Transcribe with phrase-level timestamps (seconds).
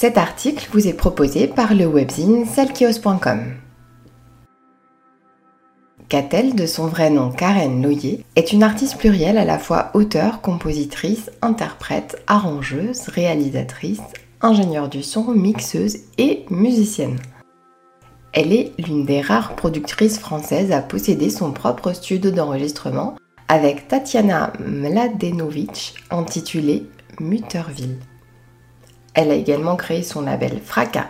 [0.00, 3.40] Cet article vous est proposé par le webzine selkios.com.
[6.08, 10.40] Catel, de son vrai nom Karen Loyer, est une artiste plurielle à la fois auteure,
[10.40, 14.02] compositrice, interprète, arrangeuse, réalisatrice,
[14.40, 17.18] ingénieure du son, mixeuse et musicienne.
[18.32, 23.16] Elle est l'une des rares productrices françaises à posséder son propre studio d'enregistrement
[23.48, 26.86] avec Tatiana Mladenovic intitulé
[27.18, 27.98] Mutterville.
[29.14, 31.08] Elle a également créé son label Fracas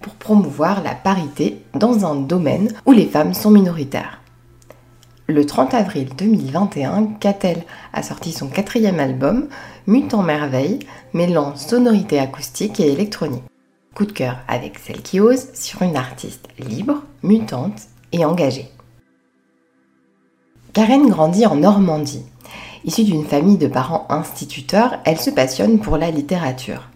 [0.00, 4.20] pour promouvoir la parité dans un domaine où les femmes sont minoritaires.
[5.26, 7.62] Le 30 avril 2021, Catel
[7.94, 9.48] a sorti son quatrième album,
[9.86, 10.80] Mutant Merveille,
[11.14, 13.42] mêlant sonorité acoustique et électronique.
[13.94, 17.80] Coup de cœur avec celle qui ose sur une artiste libre, mutante
[18.12, 18.68] et engagée.
[20.74, 22.26] Karen grandit en Normandie.
[22.84, 26.90] Issue d'une famille de parents instituteurs, elle se passionne pour la littérature.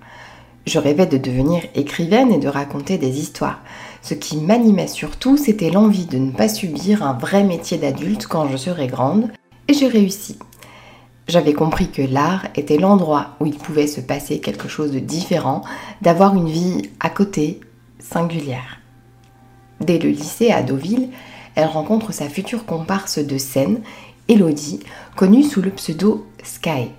[0.69, 3.63] Je rêvais de devenir écrivaine et de raconter des histoires.
[4.03, 8.47] Ce qui m'animait surtout, c'était l'envie de ne pas subir un vrai métier d'adulte quand
[8.51, 9.31] je serais grande,
[9.67, 10.39] et j'ai réussi.
[11.27, 15.63] J'avais compris que l'art était l'endroit où il pouvait se passer quelque chose de différent,
[16.03, 17.61] d'avoir une vie à côté,
[17.99, 18.81] singulière.
[19.81, 21.09] Dès le lycée à Deauville,
[21.55, 23.81] elle rencontre sa future comparse de scène,
[24.29, 24.81] Elodie,
[25.17, 26.91] connue sous le pseudo Sky.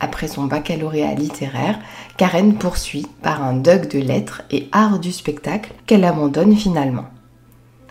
[0.00, 1.78] Après son baccalauréat littéraire,
[2.16, 7.06] Karen poursuit par un doc de lettres et art du spectacle qu'elle abandonne finalement.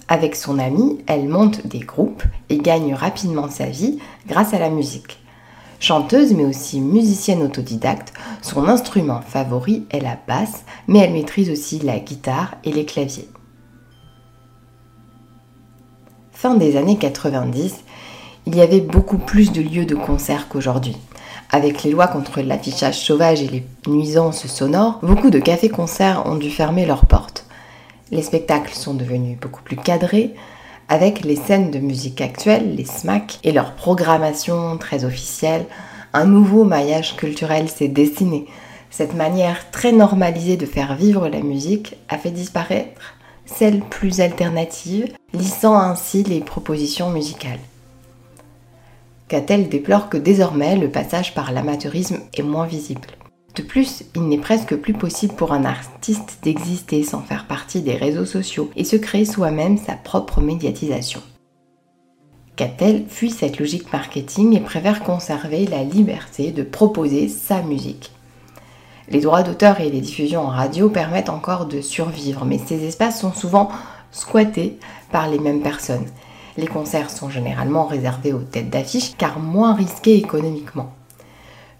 [0.07, 4.69] Avec son amie, elle monte des groupes et gagne rapidement sa vie grâce à la
[4.69, 5.19] musique.
[5.81, 11.79] Chanteuse mais aussi musicienne autodidacte, son instrument favori est la basse, mais elle maîtrise aussi
[11.79, 13.27] la guitare et les claviers.
[16.31, 17.75] Fin des années 90,
[18.45, 20.95] il y avait beaucoup plus de lieux de concert qu'aujourd'hui.
[21.51, 26.49] Avec les lois contre l'affichage sauvage et les nuisances sonores, beaucoup de cafés-concerts ont dû
[26.49, 27.45] fermer leurs portes.
[28.11, 30.33] Les spectacles sont devenus beaucoup plus cadrés,
[30.89, 35.65] avec les scènes de musique actuelle, les SMAC, et leur programmation très officielle,
[36.13, 38.45] un nouveau maillage culturel s'est dessiné.
[38.91, 43.15] Cette manière très normalisée de faire vivre la musique a fait disparaître
[43.45, 47.59] celle plus alternative, lissant ainsi les propositions musicales.
[49.27, 53.07] Catel déplore que désormais le passage par l'amateurisme est moins visible.
[53.55, 57.95] De plus, il n'est presque plus possible pour un artiste d'exister sans faire partie des
[57.95, 61.21] réseaux sociaux et se créer soi-même sa propre médiatisation.
[62.55, 68.11] Catel fuit cette logique marketing et préfère conserver la liberté de proposer sa musique.
[69.09, 73.21] Les droits d'auteur et les diffusions en radio permettent encore de survivre, mais ces espaces
[73.21, 73.69] sont souvent
[74.11, 74.77] squattés
[75.11, 76.05] par les mêmes personnes
[76.57, 80.93] les concerts sont généralement réservés aux têtes d'affiche car moins risqués économiquement.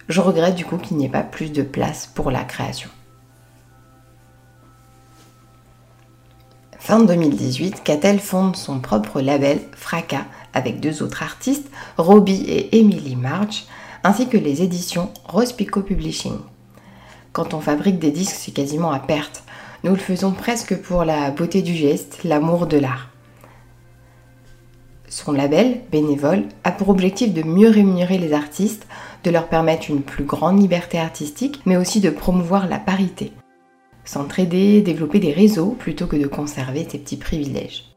[0.09, 2.89] Je regrette du coup qu'il n'y ait pas plus de place pour la création.
[6.79, 13.16] Fin 2018, Catel fonde son propre label Fracas avec deux autres artistes, Robbie et Emily
[13.16, 13.66] March,
[14.03, 16.38] ainsi que les éditions Rose Pico Publishing.
[17.31, 19.44] Quand on fabrique des disques, c'est quasiment à perte.
[19.85, 23.12] Nous le faisons presque pour la beauté du geste, l'amour de l'art.
[25.16, 28.88] Son label, bénévole, a pour objectif de mieux rémunérer les artistes,
[29.24, 33.31] de leur permettre une plus grande liberté artistique, mais aussi de promouvoir la parité.
[34.06, 37.94] S'entraider, développer des réseaux plutôt que de conserver ces petits privilèges.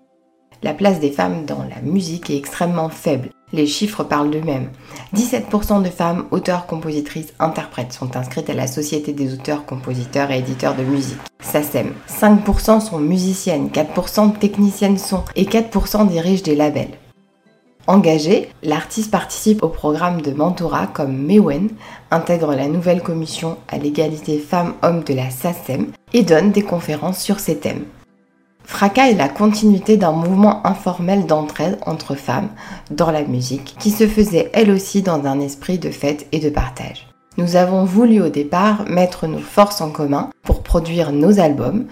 [0.62, 3.31] La place des femmes dans la musique est extrêmement faible.
[3.55, 4.69] Les chiffres parlent d'eux-mêmes.
[5.15, 10.41] 17% de femmes auteurs, compositrices, interprètes sont inscrites à la Société des auteurs, compositeurs et
[10.41, 11.16] éditeurs de musique.
[11.41, 11.94] SACEM.
[12.10, 16.91] 5% sont musiciennes, 4% techniciennes sont et 4% dirigent des labels.
[17.88, 21.69] Engagé, l'artiste participe au programme de mentorat comme Mewen,
[22.10, 27.38] intègre la nouvelle commission à l'égalité femmes-hommes de la SACEM et donne des conférences sur
[27.38, 27.84] ces thèmes.
[28.64, 32.49] Fracas est la continuité d'un mouvement informel d'entraide entre femmes
[32.90, 36.50] dans la musique qui se faisait elle aussi dans un esprit de fête et de
[36.50, 37.06] partage.
[37.38, 41.87] Nous avons voulu au départ mettre nos forces en commun pour produire nos albums,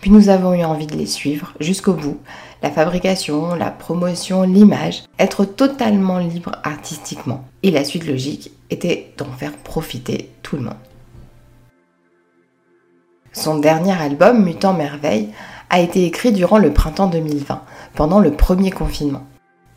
[0.00, 2.18] puis nous avons eu envie de les suivre jusqu'au bout
[2.62, 7.44] la fabrication, la promotion, l'image, être totalement libre artistiquement.
[7.62, 10.74] Et la suite logique était d'en faire profiter tout le monde.
[13.32, 15.28] Son dernier album, Mutant Merveille,
[15.70, 17.62] a été écrit durant le printemps 2020,
[17.94, 19.24] pendant le premier confinement.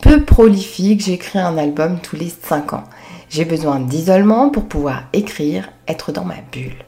[0.00, 2.84] Peu prolifique, j'écris un album tous les 5 ans.
[3.28, 6.84] J'ai besoin d'isolement pour pouvoir écrire, être dans ma bulle.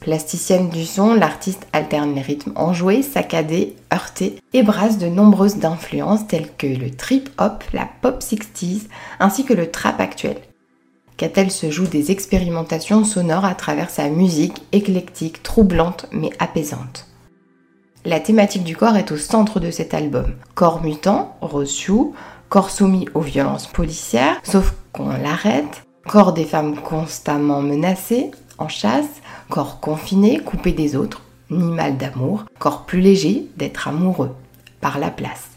[0.00, 6.26] Plasticienne du son, l'artiste alterne les rythmes enjoués, saccadés, heurtés et brasse de nombreuses influences
[6.26, 8.82] telles que le trip hop, la pop 60s
[9.18, 10.36] ainsi que le trap actuel.
[11.16, 17.06] Catel se joue des expérimentations sonores à travers sa musique éclectique, troublante mais apaisante?
[18.04, 20.36] La thématique du corps est au centre de cet album.
[20.54, 21.36] Corps mutant,
[21.66, 22.14] Chou,
[22.48, 29.20] corps soumis aux violences policières, sauf qu'on l'arrête, corps des femmes constamment menacées, en chasse,
[29.48, 34.34] corps confiné, coupé des autres, ni mal d'amour, corps plus léger d'être amoureux,
[34.80, 35.48] par la place.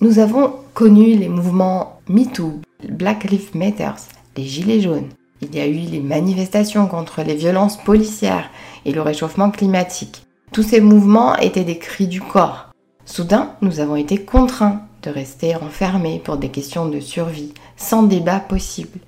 [0.00, 3.92] Nous avons connu les mouvements MeToo, Black Lives Matter,
[4.36, 5.08] les Gilets jaunes.
[5.40, 8.50] Il y a eu les manifestations contre les violences policières
[8.84, 10.26] et le réchauffement climatique.
[10.52, 12.70] Tous ces mouvements étaient des cris du corps.
[13.04, 18.38] Soudain, nous avons été contraints de rester enfermés pour des questions de survie, sans débat
[18.40, 19.00] possible.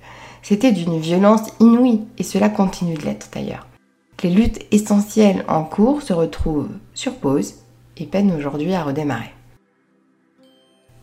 [0.47, 3.65] C'était d'une violence inouïe, et cela continue de l'être d'ailleurs.
[4.21, 7.55] Les luttes essentielles en cours se retrouvent sur pause
[7.97, 9.33] et peinent aujourd'hui à redémarrer.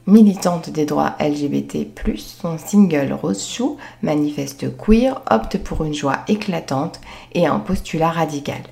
[0.06, 7.00] Militante des droits LGBT, son single Rose Chou, manifeste queer, opte pour une joie éclatante
[7.33, 8.62] et un postulat radical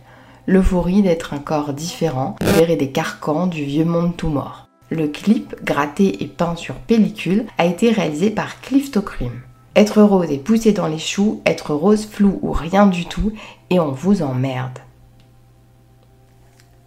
[0.47, 4.69] l'euphorie d'être un corps différent, libéré des carcans du vieux monde tout mort.
[4.89, 9.43] Le clip, gratté et peint sur pellicule, a été réalisé par Cliftocrim.
[9.81, 13.33] Être rose et pousser dans les choux, être rose flou ou rien du tout,
[13.71, 14.79] et on vous emmerde.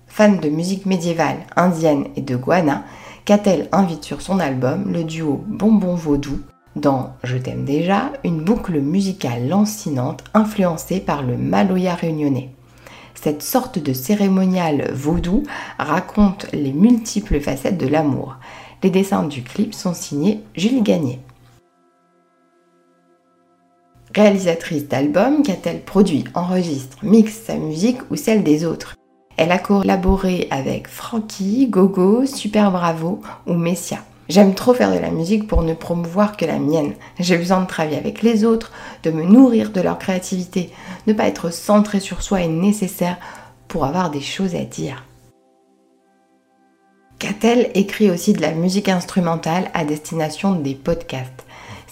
[0.06, 2.84] Fan de musique médiévale, indienne et de guana,
[3.26, 6.40] Catel invite sur son album le duo Bonbon Vaudou
[6.76, 12.52] dans Je t'aime déjà, une boucle musicale lancinante influencée par le Maloya réunionnais.
[13.16, 15.42] Cette sorte de cérémonial vaudou
[15.80, 18.36] raconte les multiples facettes de l'amour.
[18.84, 21.20] Les dessins du clip sont signés Jules Gagné.
[24.16, 28.96] Réalisatrice d'albums qu'a-t-elle produit, enregistre, mixe sa musique ou celle des autres
[29.38, 33.98] Elle a collaboré avec Frankie, Gogo, Super Bravo ou Messia.
[34.30, 36.94] J'aime trop faire de la musique pour ne promouvoir que la mienne.
[37.20, 38.72] J'ai besoin de travailler avec les autres,
[39.02, 40.70] de me nourrir de leur créativité.
[41.08, 43.18] Ne pas être centré sur soi est nécessaire
[43.68, 45.04] pour avoir des choses à dire.
[47.18, 51.46] Catel écrit aussi de la musique instrumentale à destination des podcasts?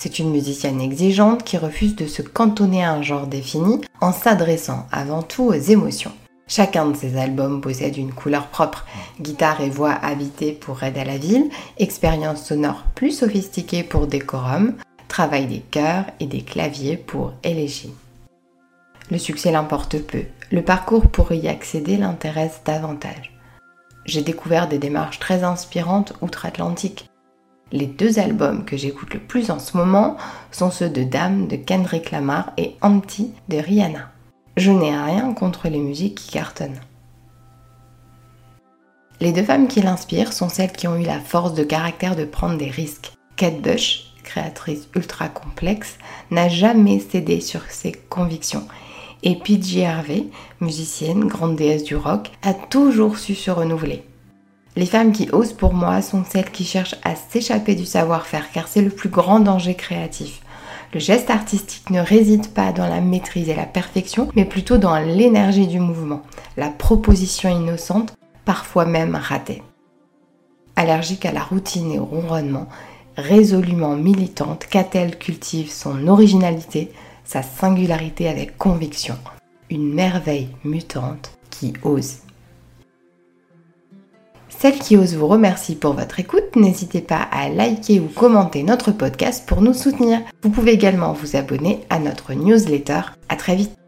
[0.03, 4.88] C'est une musicienne exigeante qui refuse de se cantonner à un genre défini en s'adressant
[4.92, 6.12] avant tout aux émotions.
[6.48, 8.88] Chacun de ces albums possède une couleur propre,
[9.19, 14.74] guitare et voix habitées pour Aide à la ville, expérience sonore plus sophistiquée pour Décorum,
[15.07, 17.94] travail des chœurs et des claviers pour Élégie.
[19.12, 23.38] Le succès l'importe peu, le parcours pour y accéder l'intéresse davantage.
[24.06, 27.11] J'ai découvert des démarches très inspirantes outre-Atlantique.
[27.73, 30.18] Les deux albums que j'écoute le plus en ce moment
[30.51, 34.12] sont ceux de Dame de Kendrick Lamar et Anti de Rihanna.
[34.57, 36.81] Je n'ai rien contre les musiques qui cartonnent.
[39.21, 42.25] Les deux femmes qui l'inspirent sont celles qui ont eu la force de caractère de
[42.25, 43.13] prendre des risques.
[43.38, 45.97] Kate Bush, créatrice ultra complexe,
[46.29, 48.68] n'a jamais cédé sur ses convictions.
[49.23, 50.25] Et PG Harvey,
[50.59, 54.03] musicienne, grande déesse du rock, a toujours su se renouveler.
[54.77, 58.68] Les femmes qui osent pour moi sont celles qui cherchent à s'échapper du savoir-faire car
[58.69, 60.41] c'est le plus grand danger créatif.
[60.94, 64.97] Le geste artistique ne réside pas dans la maîtrise et la perfection, mais plutôt dans
[64.97, 66.21] l'énergie du mouvement,
[66.57, 68.13] la proposition innocente,
[68.45, 69.62] parfois même ratée.
[70.75, 72.68] Allergique à la routine et au ronronnement,
[73.18, 76.92] résolument militante, Catel cultive son originalité,
[77.23, 79.18] sa singularité avec conviction.
[79.69, 82.18] Une merveille mutante qui ose.
[84.61, 86.56] Celle qui ose vous remercie pour votre écoute.
[86.56, 90.19] N'hésitez pas à liker ou commenter notre podcast pour nous soutenir.
[90.44, 93.01] Vous pouvez également vous abonner à notre newsletter.
[93.27, 93.81] À très vite.